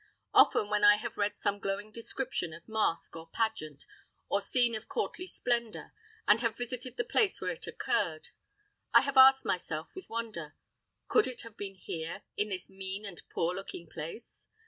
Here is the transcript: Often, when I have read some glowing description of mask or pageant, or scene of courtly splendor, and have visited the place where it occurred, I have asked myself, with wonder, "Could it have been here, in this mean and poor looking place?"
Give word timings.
Often, 0.33 0.69
when 0.71 0.83
I 0.83 0.95
have 0.95 1.19
read 1.19 1.35
some 1.35 1.59
glowing 1.59 1.91
description 1.91 2.53
of 2.53 2.67
mask 2.67 3.15
or 3.15 3.29
pageant, 3.29 3.85
or 4.29 4.41
scene 4.41 4.73
of 4.73 4.87
courtly 4.87 5.27
splendor, 5.27 5.93
and 6.27 6.41
have 6.41 6.57
visited 6.57 6.97
the 6.97 7.03
place 7.03 7.39
where 7.39 7.51
it 7.51 7.67
occurred, 7.67 8.29
I 8.95 9.01
have 9.01 9.15
asked 9.15 9.45
myself, 9.45 9.93
with 9.93 10.09
wonder, 10.09 10.55
"Could 11.07 11.27
it 11.27 11.43
have 11.43 11.55
been 11.55 11.75
here, 11.75 12.23
in 12.35 12.49
this 12.49 12.67
mean 12.67 13.05
and 13.05 13.21
poor 13.29 13.53
looking 13.53 13.87
place?" 13.87 14.47